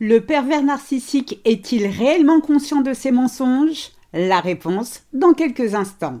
Le 0.00 0.18
pervers 0.18 0.64
narcissique 0.64 1.40
est-il 1.44 1.86
réellement 1.86 2.40
conscient 2.40 2.80
de 2.80 2.92
ses 2.92 3.12
mensonges? 3.12 3.90
La 4.12 4.40
réponse 4.40 5.02
dans 5.12 5.34
quelques 5.34 5.76
instants. 5.76 6.20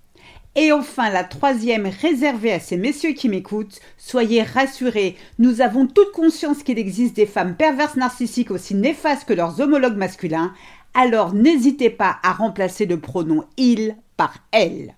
Et 0.55 0.73
enfin, 0.73 1.09
la 1.09 1.23
troisième 1.23 1.87
réservée 1.87 2.51
à 2.51 2.59
ces 2.59 2.75
messieurs 2.75 3.13
qui 3.13 3.29
m'écoutent, 3.29 3.79
soyez 3.97 4.43
rassurés, 4.43 5.15
nous 5.39 5.61
avons 5.61 5.87
toute 5.87 6.11
conscience 6.11 6.63
qu'il 6.63 6.77
existe 6.77 7.15
des 7.15 7.25
femmes 7.25 7.55
perverses 7.55 7.95
narcissiques 7.95 8.51
aussi 8.51 8.75
néfastes 8.75 9.25
que 9.25 9.33
leurs 9.33 9.61
homologues 9.61 9.95
masculins, 9.95 10.53
alors 10.93 11.33
n'hésitez 11.33 11.89
pas 11.89 12.17
à 12.21 12.33
remplacer 12.33 12.85
le 12.85 12.99
pronom 12.99 13.45
il 13.55 13.95
par 14.17 14.33
elle. 14.51 14.95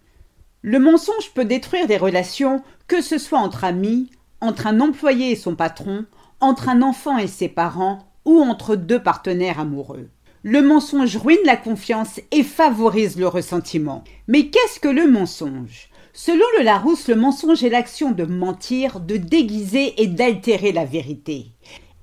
Le 0.63 0.79
mensonge 0.79 1.31
peut 1.35 1.45
détruire 1.45 1.85
des 1.85 1.97
relations, 1.97 2.63
que 2.88 3.01
ce 3.01 3.19
soit 3.19 3.39
entre 3.39 3.63
amis, 3.63 4.09
entre 4.41 4.65
un 4.65 4.79
employé 4.79 5.31
et 5.31 5.35
son 5.35 5.55
patron, 5.55 6.05
entre 6.39 6.67
un 6.67 6.81
enfant 6.81 7.19
et 7.19 7.27
ses 7.27 7.47
parents, 7.47 7.99
ou 8.25 8.41
entre 8.41 8.75
deux 8.75 9.03
partenaires 9.03 9.59
amoureux. 9.59 10.09
Le 10.45 10.61
mensonge 10.61 11.16
ruine 11.16 11.38
la 11.45 11.55
confiance 11.55 12.19
et 12.31 12.44
favorise 12.44 13.17
le 13.17 13.30
ressentiment. 13.30 14.03
Mais 14.27 14.47
qu'est-ce 14.47 14.77
que 14.77 14.89
le 14.89 15.09
mensonge? 15.09 15.88
Selon 16.11 16.44
le 16.58 16.66
Larousse, 16.66 17.08
le 17.08 17.16
mensonge 17.16 17.63
est 17.63 17.69
l'action 17.69 18.11
de 18.11 18.25
mentir, 18.25 19.00
de 19.00 19.16
déguiser 19.16 20.02
et 20.03 20.08
d'altérer 20.08 20.73
la 20.73 20.83
vérité. 20.83 21.45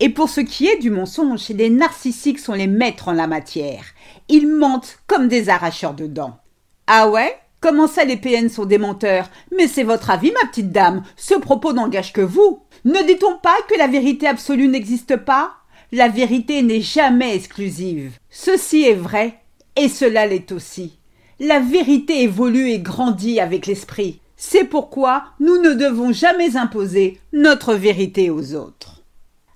Et 0.00 0.08
pour 0.08 0.30
ce 0.30 0.40
qui 0.40 0.66
est 0.66 0.78
du 0.78 0.88
mensonge, 0.88 1.50
les 1.50 1.68
narcissiques 1.68 2.38
sont 2.38 2.54
les 2.54 2.66
maîtres 2.66 3.08
en 3.08 3.12
la 3.12 3.26
matière. 3.26 3.84
Ils 4.30 4.48
mentent 4.48 5.00
comme 5.06 5.28
des 5.28 5.50
arracheurs 5.50 5.92
de 5.92 6.06
dents. 6.06 6.38
Ah 6.86 7.10
ouais? 7.10 7.36
Comment 7.60 7.88
ça 7.88 8.04
les 8.06 8.16
PN 8.16 8.48
sont 8.48 8.64
des 8.64 8.78
menteurs? 8.78 9.28
Mais 9.54 9.68
c'est 9.68 9.82
votre 9.82 10.08
avis, 10.08 10.32
ma 10.32 10.48
petite 10.48 10.72
dame. 10.72 11.02
Ce 11.14 11.34
propos 11.34 11.74
n'engage 11.74 12.14
que 12.14 12.22
vous. 12.22 12.62
Ne 12.86 13.06
dit-on 13.06 13.36
pas 13.36 13.58
que 13.68 13.76
la 13.76 13.86
vérité 13.86 14.26
absolue 14.26 14.68
n'existe 14.68 15.16
pas? 15.16 15.56
La 15.92 16.08
vérité 16.08 16.62
n'est 16.62 16.80
jamais 16.80 17.34
exclusive. 17.34 18.12
Ceci 18.30 18.82
est 18.82 18.94
vrai, 18.94 19.40
et 19.76 19.88
cela 19.88 20.26
l'est 20.26 20.52
aussi. 20.52 20.98
La 21.40 21.58
vérité 21.58 22.22
évolue 22.22 22.70
et 22.70 22.78
grandit 22.78 23.40
avec 23.40 23.66
l'esprit. 23.66 24.20
C'est 24.36 24.64
pourquoi 24.64 25.24
nous 25.40 25.58
ne 25.58 25.74
devons 25.74 26.12
jamais 26.12 26.56
imposer 26.56 27.18
notre 27.32 27.74
vérité 27.74 28.30
aux 28.30 28.54
autres. 28.54 29.02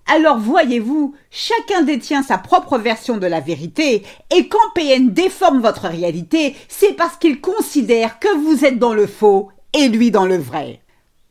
Alors 0.06 0.38
voyez-vous, 0.38 1.14
chacun 1.30 1.82
détient 1.82 2.22
sa 2.22 2.36
propre 2.36 2.78
version 2.78 3.16
de 3.16 3.26
la 3.26 3.40
vérité, 3.40 4.02
et 4.34 4.48
quand 4.48 4.58
PN 4.74 5.10
déforme 5.10 5.62
votre 5.62 5.88
réalité, 5.88 6.54
c'est 6.68 6.92
parce 6.94 7.16
qu'il 7.16 7.40
considère 7.40 8.18
que 8.18 8.36
vous 8.36 8.64
êtes 8.64 8.78
dans 8.78 8.92
le 8.92 9.06
faux 9.06 9.50
et 9.72 9.88
lui 9.88 10.10
dans 10.10 10.26
le 10.26 10.36
vrai. 10.36 10.80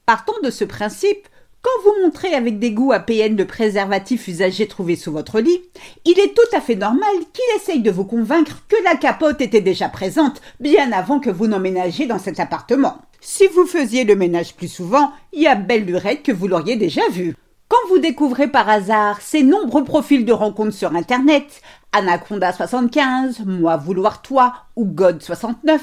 Partons 0.06 0.40
de 0.44 0.50
ce 0.50 0.66
principe, 0.66 1.28
quand 1.64 1.84
vous 1.84 2.04
montrez 2.04 2.34
avec 2.34 2.60
dégoût 2.60 2.92
à 2.92 3.00
PN 3.00 3.38
le 3.38 3.48
préservatif 3.48 4.28
usagé 4.28 4.68
trouvé 4.68 4.98
sous 4.98 5.14
votre 5.14 5.40
lit, 5.40 5.62
il 6.04 6.20
est 6.20 6.36
tout 6.36 6.56
à 6.56 6.60
fait 6.60 6.76
normal 6.76 7.16
qu'il 7.32 7.56
essaye 7.56 7.82
de 7.82 7.90
vous 7.90 8.04
convaincre 8.04 8.64
que 8.68 8.76
la 8.84 8.98
capote 8.98 9.40
était 9.40 9.62
déjà 9.62 9.88
présente 9.88 10.42
bien 10.60 10.92
avant 10.92 11.22
que 11.22 11.30
vous 11.30 11.48
n'emménagiez 11.48 12.06
dans 12.06 12.20
cet 12.20 12.42
appartement. 12.42 12.98
Si 13.22 13.48
vous 13.48 13.66
faisiez 13.66 14.04
le 14.04 14.18
ménage 14.18 14.56
plus 14.56 14.68
souvent, 14.68 15.14
il 15.32 15.44
y 15.44 15.48
a 15.48 15.56
belle 15.56 15.86
lurette 15.86 16.24
que 16.24 16.34
vous 16.34 16.50
l'auriez 16.50 16.76
déjà 16.76 17.08
vu. 17.10 17.34
Quand 17.74 17.90
vous 17.90 17.98
découvrez 17.98 18.48
par 18.48 18.70
hasard 18.70 19.20
ces 19.20 19.42
nombreux 19.42 19.84
profils 19.84 20.26
de 20.26 20.32
rencontres 20.32 20.76
sur 20.76 20.96
Internet, 20.96 21.64
Anaconda75, 21.92 23.46
Moi 23.48 23.78
vouloir 23.78 24.22
toi 24.22 24.54
ou 24.76 24.86
God69, 24.86 25.80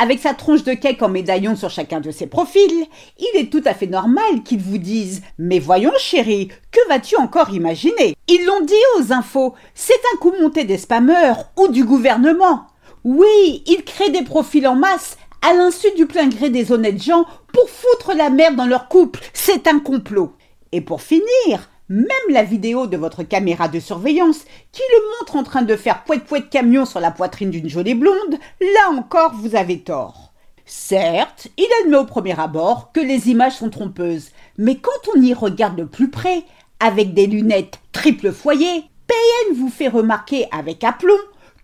avec 0.00 0.20
sa 0.20 0.34
tronche 0.34 0.62
de 0.62 0.72
cake 0.72 1.02
en 1.02 1.08
médaillon 1.08 1.56
sur 1.56 1.68
chacun 1.68 1.98
de 1.98 2.12
ses 2.12 2.28
profils, 2.28 2.86
il 3.18 3.40
est 3.40 3.50
tout 3.50 3.62
à 3.64 3.74
fait 3.74 3.88
normal 3.88 4.44
qu'ils 4.44 4.60
vous 4.60 4.78
disent 4.78 5.22
Mais 5.36 5.58
voyons 5.58 5.90
chérie, 5.98 6.46
que 6.70 6.88
vas-tu 6.88 7.16
encore 7.16 7.50
imaginer? 7.50 8.14
Ils 8.28 8.46
l'ont 8.46 8.64
dit 8.64 8.74
aux 9.00 9.12
infos, 9.12 9.54
c'est 9.74 10.00
un 10.14 10.18
coup 10.18 10.32
monté 10.40 10.62
des 10.62 10.78
spammeurs 10.78 11.50
ou 11.58 11.66
du 11.66 11.84
gouvernement. 11.84 12.68
Oui, 13.02 13.64
ils 13.66 13.82
créent 13.82 14.10
des 14.10 14.22
profils 14.22 14.68
en 14.68 14.76
masse 14.76 15.16
à 15.44 15.54
l'insu 15.54 15.88
du 15.96 16.06
plein 16.06 16.28
gré 16.28 16.50
des 16.50 16.70
honnêtes 16.70 17.02
gens 17.02 17.26
pour 17.52 17.68
foutre 17.68 18.16
la 18.16 18.30
merde 18.30 18.54
dans 18.54 18.66
leur 18.66 18.86
couple. 18.86 19.18
C'est 19.32 19.66
un 19.66 19.80
complot. 19.80 20.36
Et 20.72 20.80
pour 20.80 21.02
finir, 21.02 21.70
même 21.88 22.08
la 22.30 22.42
vidéo 22.42 22.86
de 22.86 22.96
votre 22.96 23.22
caméra 23.22 23.68
de 23.68 23.78
surveillance 23.78 24.44
qui 24.72 24.80
le 24.90 25.18
montre 25.18 25.36
en 25.36 25.42
train 25.42 25.62
de 25.62 25.76
faire 25.76 26.04
poète 26.04 26.24
poète 26.24 26.48
camion 26.48 26.86
sur 26.86 27.00
la 27.00 27.10
poitrine 27.10 27.50
d'une 27.50 27.68
jolie 27.68 27.94
blonde, 27.94 28.38
là 28.60 28.90
encore 28.96 29.34
vous 29.34 29.54
avez 29.54 29.80
tort. 29.80 30.32
Certes, 30.64 31.48
il 31.58 31.68
admet 31.82 31.98
au 31.98 32.06
premier 32.06 32.38
abord 32.40 32.92
que 32.92 33.00
les 33.00 33.28
images 33.28 33.56
sont 33.56 33.68
trompeuses, 33.68 34.30
mais 34.56 34.76
quand 34.76 34.90
on 35.14 35.20
y 35.20 35.34
regarde 35.34 35.76
de 35.76 35.84
plus 35.84 36.10
près, 36.10 36.44
avec 36.80 37.12
des 37.12 37.26
lunettes 37.26 37.80
triple 37.92 38.32
foyer, 38.32 38.84
PN 39.06 39.56
vous 39.56 39.68
fait 39.68 39.88
remarquer 39.88 40.46
avec 40.50 40.82
aplomb 40.84 41.12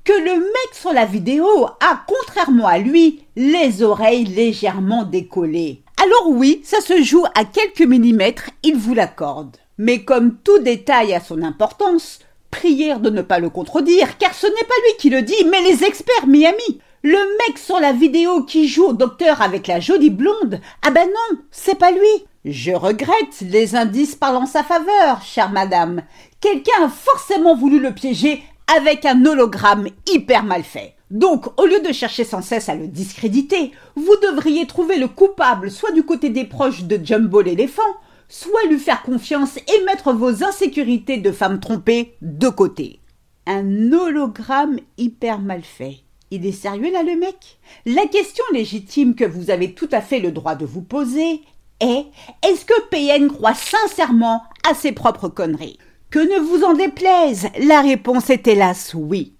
que 0.04 0.12
le 0.12 0.40
mec 0.40 0.74
sur 0.74 0.92
la 0.92 1.06
vidéo 1.06 1.46
a, 1.80 2.04
contrairement 2.06 2.66
à 2.66 2.78
lui, 2.78 3.24
les 3.36 3.82
oreilles 3.82 4.24
légèrement 4.24 5.04
décollées. 5.04 5.82
Alors 6.00 6.28
oui, 6.28 6.60
ça 6.62 6.80
se 6.80 7.02
joue 7.02 7.24
à 7.34 7.44
quelques 7.44 7.80
millimètres, 7.80 8.50
il 8.62 8.76
vous 8.76 8.94
l'accorde. 8.94 9.56
Mais 9.78 10.04
comme 10.04 10.36
tout 10.36 10.60
détail 10.60 11.12
a 11.12 11.20
son 11.20 11.42
importance, 11.42 12.20
prière 12.52 13.00
de 13.00 13.10
ne 13.10 13.22
pas 13.22 13.40
le 13.40 13.50
contredire, 13.50 14.16
car 14.16 14.32
ce 14.32 14.46
n'est 14.46 14.52
pas 14.52 14.74
lui 14.86 14.96
qui 14.98 15.10
le 15.10 15.22
dit, 15.22 15.44
mais 15.50 15.60
les 15.62 15.82
experts 15.84 16.28
Miami. 16.28 16.80
Le 17.02 17.18
mec 17.18 17.58
sur 17.58 17.80
la 17.80 17.92
vidéo 17.92 18.44
qui 18.44 18.68
joue 18.68 18.86
au 18.86 18.92
docteur 18.92 19.42
avec 19.42 19.66
la 19.66 19.80
jolie 19.80 20.10
blonde, 20.10 20.60
ah 20.86 20.90
ben 20.90 21.06
non, 21.06 21.38
c'est 21.50 21.78
pas 21.78 21.90
lui. 21.90 22.26
Je 22.44 22.72
regrette, 22.72 23.40
les 23.40 23.74
indices 23.74 24.14
parlent 24.14 24.36
en 24.36 24.46
sa 24.46 24.62
faveur, 24.62 25.22
chère 25.22 25.50
madame. 25.50 26.02
Quelqu'un 26.40 26.84
a 26.84 26.88
forcément 26.88 27.56
voulu 27.56 27.80
le 27.80 27.92
piéger 27.92 28.42
avec 28.76 29.04
un 29.04 29.24
hologramme 29.24 29.88
hyper 30.06 30.44
mal 30.44 30.62
fait. 30.62 30.94
Donc, 31.10 31.46
au 31.58 31.66
lieu 31.66 31.80
de 31.80 31.92
chercher 31.92 32.24
sans 32.24 32.42
cesse 32.42 32.68
à 32.68 32.74
le 32.74 32.86
discréditer, 32.86 33.72
vous 33.96 34.16
devriez 34.22 34.66
trouver 34.66 34.98
le 34.98 35.08
coupable 35.08 35.70
soit 35.70 35.92
du 35.92 36.02
côté 36.02 36.28
des 36.28 36.44
proches 36.44 36.84
de 36.84 37.00
Jumbo 37.02 37.40
l'éléphant, 37.40 37.82
soit 38.28 38.64
lui 38.68 38.78
faire 38.78 39.02
confiance 39.02 39.56
et 39.56 39.84
mettre 39.86 40.12
vos 40.12 40.44
insécurités 40.44 41.16
de 41.16 41.32
femme 41.32 41.60
trompée 41.60 42.16
de 42.20 42.48
côté. 42.48 43.00
Un 43.46 43.92
hologramme 43.92 44.78
hyper 44.98 45.38
mal 45.38 45.62
fait. 45.62 46.00
Il 46.30 46.44
est 46.44 46.52
sérieux 46.52 46.92
là 46.92 47.02
le 47.02 47.16
mec? 47.16 47.58
La 47.86 48.06
question 48.06 48.44
légitime 48.52 49.14
que 49.14 49.24
vous 49.24 49.48
avez 49.48 49.72
tout 49.72 49.88
à 49.92 50.02
fait 50.02 50.20
le 50.20 50.30
droit 50.30 50.56
de 50.56 50.66
vous 50.66 50.82
poser 50.82 51.40
est 51.80 52.04
est-ce 52.46 52.66
que 52.66 52.88
PN 52.90 53.28
croit 53.28 53.54
sincèrement 53.54 54.42
à 54.68 54.74
ses 54.74 54.92
propres 54.92 55.28
conneries? 55.28 55.78
Que 56.10 56.18
ne 56.18 56.38
vous 56.40 56.64
en 56.64 56.74
déplaise, 56.74 57.48
la 57.58 57.80
réponse 57.80 58.28
est 58.28 58.46
hélas 58.46 58.92
oui. 58.94 59.36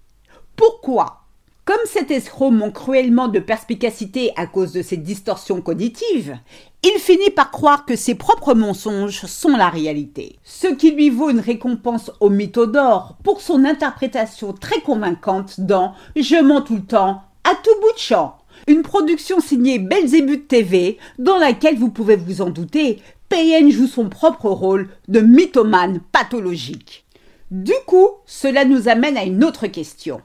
Pourquoi? 0.55 1.18
Comme 1.65 1.77
cet 1.85 2.09
escroc 2.09 2.51
manque 2.51 2.73
cruellement 2.73 3.27
de 3.27 3.39
perspicacité 3.39 4.31
à 4.35 4.47
cause 4.47 4.71
de 4.71 4.81
ses 4.81 4.97
distorsions 4.97 5.61
cognitives, 5.61 6.37
il 6.83 6.99
finit 6.99 7.29
par 7.29 7.51
croire 7.51 7.85
que 7.85 7.95
ses 7.95 8.15
propres 8.15 8.53
mensonges 8.53 9.25
sont 9.25 9.55
la 9.55 9.69
réalité, 9.69 10.37
ce 10.43 10.67
qui 10.67 10.91
lui 10.91 11.09
vaut 11.09 11.29
une 11.29 11.39
récompense 11.39 12.11
au 12.19 12.29
mytho 12.29 12.65
d'or 12.65 13.17
pour 13.23 13.41
son 13.41 13.65
interprétation 13.65 14.53
très 14.53 14.81
convaincante 14.81 15.59
dans 15.59 15.93
Je 16.15 16.41
mens 16.41 16.61
tout 16.61 16.75
le 16.75 16.85
temps, 16.85 17.21
à 17.43 17.51
tout 17.55 17.79
bout 17.81 17.93
de 17.93 17.99
champ, 17.99 18.37
une 18.67 18.81
production 18.81 19.39
signée 19.39 19.77
Belzébuth 19.77 20.47
TV 20.47 20.97
dans 21.17 21.37
laquelle 21.37 21.77
vous 21.77 21.91
pouvez 21.91 22.15
vous 22.15 22.41
en 22.41 22.49
douter, 22.49 23.01
PN 23.29 23.69
joue 23.69 23.87
son 23.87 24.09
propre 24.09 24.49
rôle 24.49 24.89
de 25.07 25.19
mythomane 25.19 25.99
pathologique. 26.11 27.05
Du 27.51 27.73
coup, 27.85 28.07
cela 28.25 28.65
nous 28.65 28.87
amène 28.87 29.17
à 29.17 29.23
une 29.23 29.43
autre 29.43 29.67
question. 29.67 30.21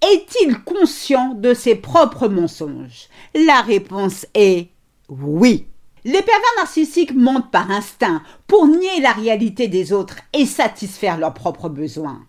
Est-il 0.00 0.62
conscient 0.62 1.34
de 1.34 1.54
ses 1.54 1.74
propres 1.74 2.28
mensonges? 2.28 3.08
La 3.34 3.62
réponse 3.62 4.26
est 4.34 4.68
oui. 5.08 5.66
Les 6.04 6.22
pervers 6.22 6.56
narcissiques 6.58 7.14
mentent 7.14 7.50
par 7.50 7.70
instinct 7.70 8.22
pour 8.46 8.68
nier 8.68 9.00
la 9.00 9.12
réalité 9.12 9.66
des 9.66 9.92
autres 9.92 10.18
et 10.32 10.46
satisfaire 10.46 11.18
leurs 11.18 11.34
propres 11.34 11.68
besoins. 11.68 12.22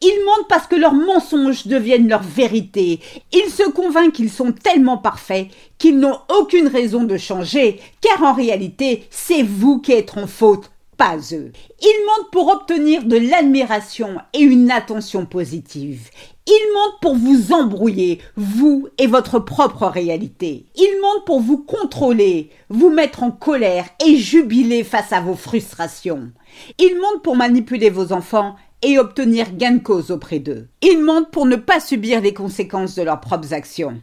Ils 0.00 0.24
mentent 0.24 0.48
parce 0.48 0.66
que 0.66 0.76
leurs 0.76 0.94
mensonges 0.94 1.66
deviennent 1.66 2.08
leur 2.08 2.22
vérité. 2.22 3.00
Ils 3.32 3.50
se 3.50 3.68
convainquent 3.70 4.14
qu'ils 4.14 4.30
sont 4.30 4.52
tellement 4.52 4.98
parfaits 4.98 5.48
qu'ils 5.78 5.98
n'ont 5.98 6.18
aucune 6.38 6.68
raison 6.68 7.04
de 7.04 7.18
changer, 7.18 7.80
car 8.00 8.22
en 8.22 8.32
réalité, 8.32 9.06
c'est 9.10 9.42
vous 9.42 9.80
qui 9.80 9.92
êtes 9.92 10.16
en 10.16 10.26
faute, 10.26 10.70
pas 10.96 11.16
eux. 11.32 11.52
Ils 11.80 12.06
mentent 12.06 12.30
pour 12.30 12.48
obtenir 12.48 13.04
de 13.04 13.16
l'admiration 13.16 14.16
et 14.32 14.40
une 14.40 14.70
attention 14.70 15.26
positive. 15.26 16.10
Ils 16.46 16.72
mentent 16.74 17.00
pour 17.00 17.14
vous 17.14 17.52
embrouiller, 17.52 18.20
vous 18.34 18.88
et 18.98 19.06
votre 19.06 19.38
propre 19.38 19.86
réalité. 19.86 20.66
Ils 20.74 21.00
mentent 21.00 21.24
pour 21.24 21.40
vous 21.40 21.58
contrôler, 21.58 22.50
vous 22.68 22.90
mettre 22.90 23.22
en 23.22 23.30
colère 23.30 23.84
et 24.04 24.16
jubiler 24.16 24.82
face 24.82 25.12
à 25.12 25.20
vos 25.20 25.36
frustrations. 25.36 26.32
Ils 26.80 26.98
mentent 27.00 27.22
pour 27.22 27.36
manipuler 27.36 27.90
vos 27.90 28.12
enfants 28.12 28.56
et 28.82 28.98
obtenir 28.98 29.52
gain 29.52 29.76
de 29.76 29.82
cause 29.82 30.10
auprès 30.10 30.40
d'eux. 30.40 30.66
Ils 30.82 31.00
mentent 31.00 31.30
pour 31.30 31.46
ne 31.46 31.54
pas 31.54 31.78
subir 31.78 32.20
les 32.20 32.34
conséquences 32.34 32.96
de 32.96 33.02
leurs 33.02 33.20
propres 33.20 33.54
actions. 33.54 34.02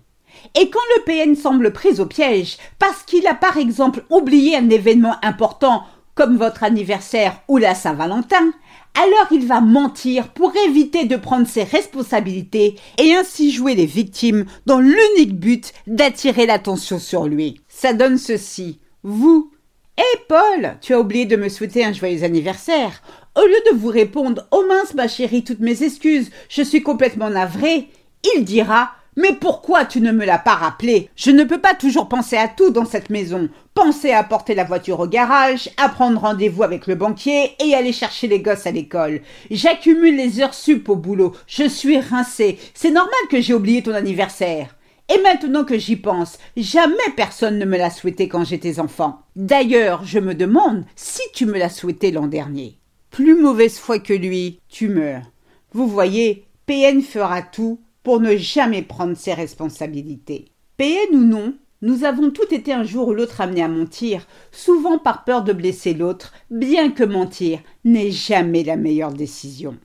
Et 0.56 0.70
quand 0.70 0.80
le 0.96 1.04
PN 1.04 1.36
semble 1.36 1.74
pris 1.74 2.00
au 2.00 2.06
piège, 2.06 2.58
parce 2.78 3.04
qu'il 3.04 3.28
a 3.28 3.34
par 3.34 3.58
exemple 3.58 4.06
oublié 4.10 4.56
un 4.56 4.70
événement 4.70 5.16
important 5.24 5.84
comme 6.16 6.38
votre 6.38 6.64
anniversaire 6.64 7.42
ou 7.50 7.58
la 7.58 7.76
Saint-Valentin, 7.76 8.54
alors 8.96 9.28
il 9.32 9.46
va 9.46 9.62
mentir 9.62 10.30
pour 10.30 10.54
éviter 10.68 11.06
de 11.06 11.16
prendre 11.16 11.48
ses 11.48 11.64
responsabilités 11.64 12.76
et 12.98 13.14
ainsi 13.14 13.52
jouer 13.52 13.76
les 13.76 13.86
victimes 13.86 14.46
dans 14.66 14.80
l'unique 14.80 15.40
but 15.40 15.74
d'attirer 15.88 16.46
l'attention 16.46 17.00
sur 17.00 17.28
lui. 17.28 17.62
Ça 17.68 17.94
donne 17.94 18.18
ceci. 18.18 18.80
Vous. 19.04 19.52
Hé 19.98 20.20
Paul, 20.28 20.78
tu 20.82 20.94
as 20.94 21.00
oublié 21.00 21.26
de 21.26 21.36
me 21.36 21.50
souhaiter 21.50 21.84
un 21.84 21.92
joyeux 21.92 22.24
anniversaire. 22.24 23.02
Au 23.36 23.46
lieu 23.46 23.72
de 23.72 23.78
vous 23.78 23.90
répondre 23.90 24.48
Oh 24.52 24.64
mince 24.68 24.94
ma 24.94 25.08
chérie, 25.08 25.44
toutes 25.44 25.60
mes 25.60 25.84
excuses, 25.84 26.32
je 26.48 26.62
suis 26.62 26.82
complètement 26.82 27.30
navré, 27.30 27.90
il 28.36 28.44
dira 28.46 28.92
mais 29.20 29.34
pourquoi 29.34 29.84
tu 29.84 30.00
ne 30.00 30.14
me 30.14 30.26
l'as 30.26 30.38
pas 30.38 30.56
rappelé? 30.56 31.10
Je 31.18 31.30
ne 31.30 31.44
peux 31.44 31.60
pas 31.60 31.74
toujours 31.74 32.08
penser 32.08 32.38
à 32.38 32.48
tout 32.48 32.70
dans 32.70 32.86
cette 32.86 33.10
maison. 33.10 33.50
Penser 33.74 34.12
à 34.12 34.24
porter 34.24 34.56
la 34.56 34.64
voiture 34.64 35.02
au 35.02 35.08
garage, 35.08 35.70
à 35.76 35.90
prendre 35.90 36.22
rendez-vous 36.22 36.64
avec 36.64 36.88
le 36.88 36.96
banquier 36.96 37.52
et 37.62 37.76
aller 37.76 37.92
chercher 37.92 38.28
les 38.28 38.40
gosses 38.40 38.66
à 38.66 38.72
l'école. 38.72 39.20
J'accumule 39.52 40.16
les 40.16 40.40
heures 40.40 40.54
sup 40.54 40.88
au 40.88 40.96
boulot. 40.96 41.36
Je 41.48 41.68
suis 41.68 42.00
rincé. 42.00 42.58
C'est 42.74 42.92
normal 42.92 43.12
que 43.30 43.42
j'ai 43.42 43.54
oublié 43.54 43.84
ton 43.84 43.94
anniversaire. 43.94 44.78
Et 45.14 45.22
maintenant 45.22 45.66
que 45.66 45.78
j'y 45.78 45.98
pense, 45.98 46.38
jamais 46.56 46.96
personne 47.18 47.60
ne 47.60 47.66
me 47.66 47.78
l'a 47.78 47.90
souhaité 47.90 48.30
quand 48.30 48.46
j'étais 48.46 48.80
enfant. 48.80 49.20
D'ailleurs, 49.36 50.06
je 50.06 50.20
me 50.20 50.34
demande 50.34 50.86
si 50.96 51.24
tu 51.34 51.46
me 51.46 51.60
l'as 51.60 51.68
souhaité 51.68 52.12
l'an 52.12 52.28
dernier. 52.28 52.80
Plus 53.12 53.36
mauvaise 53.36 53.80
foi 53.80 54.00
que 54.00 54.14
lui, 54.14 54.62
tu 54.70 54.88
meurs. 54.88 55.30
Vous 55.74 55.90
voyez, 55.90 56.46
PN 56.68 57.02
fera 57.02 57.42
tout 57.42 57.82
pour 58.04 58.20
ne 58.20 58.36
jamais 58.36 58.82
prendre 58.82 59.16
ses 59.16 59.34
responsabilités. 59.34 60.46
PN 60.78 61.14
ou 61.14 61.24
non, 61.24 61.54
nous 61.82 62.04
avons 62.04 62.30
tout 62.30 62.54
été 62.54 62.74
un 62.74 62.84
jour 62.84 63.08
ou 63.10 63.14
l'autre 63.14 63.42
amenés 63.42 63.64
à 63.64 63.68
mentir, 63.68 64.28
souvent 64.52 64.98
par 64.98 65.24
peur 65.24 65.44
de 65.44 65.54
blesser 65.54 65.94
l'autre, 65.94 66.34
bien 66.52 66.92
que 66.92 67.04
mentir 67.04 67.60
n'est 67.86 68.12
jamais 68.12 68.64
la 68.64 68.76
meilleure 68.76 69.14
décision. 69.14 69.78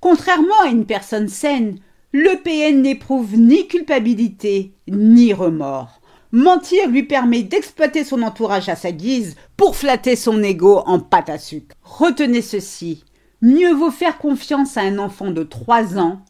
Contrairement 0.00 0.60
à 0.64 0.68
une 0.68 0.86
personne 0.86 1.28
saine, 1.28 1.78
le 2.12 2.42
PN 2.42 2.82
n'éprouve 2.82 3.36
ni 3.36 3.66
culpabilité 3.66 4.72
ni 4.88 5.32
remords. 5.32 6.00
Mentir 6.32 6.88
lui 6.88 7.04
permet 7.04 7.42
d'exploiter 7.42 8.04
son 8.04 8.22
entourage 8.22 8.68
à 8.68 8.76
sa 8.76 8.92
guise 8.92 9.36
pour 9.56 9.76
flatter 9.76 10.16
son 10.16 10.42
ego 10.42 10.82
en 10.86 10.98
pâte 10.98 11.28
à 11.28 11.38
sucre. 11.38 11.76
Retenez 11.82 12.42
ceci. 12.42 13.04
Mieux 13.40 13.72
vaut 13.72 13.90
faire 13.90 14.18
confiance 14.18 14.76
à 14.76 14.80
un 14.80 14.98
enfant 14.98 15.30
de 15.30 15.42
trois 15.42 15.98
ans 15.98 16.24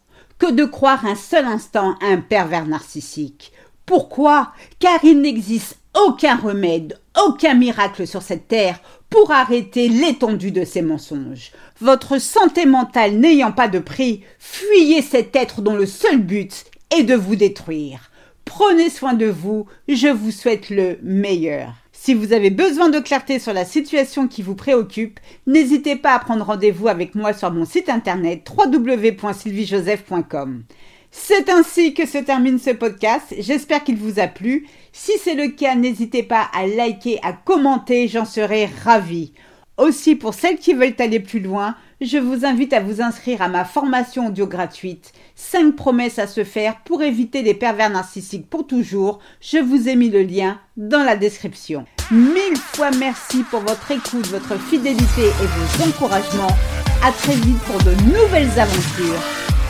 de 0.52 0.64
croire 0.64 1.06
un 1.06 1.14
seul 1.14 1.44
instant 1.44 1.96
à 2.00 2.06
un 2.06 2.18
pervers 2.18 2.66
narcissique. 2.66 3.52
Pourquoi? 3.86 4.52
Car 4.78 5.04
il 5.04 5.20
n'existe 5.20 5.78
aucun 6.06 6.36
remède, 6.36 6.98
aucun 7.26 7.54
miracle 7.54 8.06
sur 8.06 8.22
cette 8.22 8.48
terre 8.48 8.80
pour 9.10 9.30
arrêter 9.30 9.88
l'étendue 9.88 10.50
de 10.50 10.64
ces 10.64 10.82
mensonges. 10.82 11.52
Votre 11.80 12.18
santé 12.18 12.66
mentale 12.66 13.16
n'ayant 13.16 13.52
pas 13.52 13.68
de 13.68 13.78
prix, 13.78 14.22
fuyez 14.38 15.02
cet 15.02 15.36
être 15.36 15.62
dont 15.62 15.76
le 15.76 15.86
seul 15.86 16.18
but 16.18 16.64
est 16.96 17.04
de 17.04 17.14
vous 17.14 17.36
détruire. 17.36 18.10
Prenez 18.44 18.90
soin 18.90 19.14
de 19.14 19.26
vous, 19.26 19.66
je 19.88 20.08
vous 20.08 20.30
souhaite 20.30 20.70
le 20.70 20.98
meilleur. 21.02 21.72
Si 22.04 22.12
vous 22.12 22.34
avez 22.34 22.50
besoin 22.50 22.90
de 22.90 22.98
clarté 22.98 23.38
sur 23.38 23.54
la 23.54 23.64
situation 23.64 24.28
qui 24.28 24.42
vous 24.42 24.54
préoccupe, 24.54 25.18
n'hésitez 25.46 25.96
pas 25.96 26.12
à 26.12 26.18
prendre 26.18 26.44
rendez-vous 26.44 26.88
avec 26.88 27.14
moi 27.14 27.32
sur 27.32 27.50
mon 27.50 27.64
site 27.64 27.88
internet 27.88 28.46
www.sylviejoseph.com. 28.54 30.64
C'est 31.10 31.48
ainsi 31.48 31.94
que 31.94 32.04
se 32.04 32.18
termine 32.18 32.58
ce 32.58 32.72
podcast. 32.72 33.34
J'espère 33.38 33.84
qu'il 33.84 33.96
vous 33.96 34.20
a 34.20 34.26
plu. 34.26 34.66
Si 34.92 35.12
c'est 35.18 35.34
le 35.34 35.48
cas, 35.48 35.76
n'hésitez 35.76 36.22
pas 36.22 36.46
à 36.52 36.66
liker, 36.66 37.20
à 37.22 37.32
commenter, 37.32 38.06
j'en 38.06 38.26
serai 38.26 38.68
ravie. 38.84 39.32
Aussi, 39.78 40.14
pour 40.14 40.34
celles 40.34 40.58
qui 40.58 40.74
veulent 40.74 40.96
aller 40.98 41.20
plus 41.20 41.40
loin, 41.40 41.74
je 42.02 42.18
vous 42.18 42.44
invite 42.44 42.74
à 42.74 42.80
vous 42.80 43.00
inscrire 43.00 43.40
à 43.40 43.48
ma 43.48 43.64
formation 43.64 44.26
audio 44.26 44.46
gratuite 44.46 45.14
5 45.36 45.74
promesses 45.74 46.18
à 46.18 46.26
se 46.26 46.44
faire 46.44 46.82
pour 46.84 47.02
éviter 47.02 47.40
les 47.40 47.54
pervers 47.54 47.88
narcissiques 47.88 48.50
pour 48.50 48.66
toujours. 48.66 49.20
Je 49.40 49.56
vous 49.56 49.88
ai 49.88 49.96
mis 49.96 50.10
le 50.10 50.22
lien 50.22 50.60
dans 50.76 51.02
la 51.02 51.16
description. 51.16 51.86
Mille 52.10 52.56
fois 52.74 52.90
merci 52.90 53.42
pour 53.44 53.60
votre 53.60 53.90
écoute, 53.90 54.26
votre 54.26 54.58
fidélité 54.58 55.22
et 55.22 55.46
vos 55.46 55.84
encouragements. 55.88 56.56
À 57.02 57.12
très 57.12 57.34
vite 57.34 57.58
pour 57.62 57.82
de 57.82 57.94
nouvelles 58.02 58.58
aventures. 58.58 59.22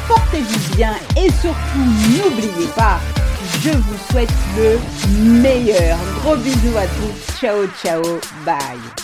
Portez-vous 0.09 0.77
bien 0.77 0.95
et 1.17 1.31
surtout 1.41 1.79
n'oubliez 1.79 2.69
pas, 2.77 2.99
je 3.63 3.71
vous 3.71 3.99
souhaite 4.11 4.33
le 4.57 4.79
meilleur. 5.41 5.97
Gros 6.23 6.37
bisous 6.37 6.77
à 6.77 6.87
tous. 6.87 7.41
Ciao 7.41 7.67
ciao. 7.83 8.03
Bye. 8.45 9.04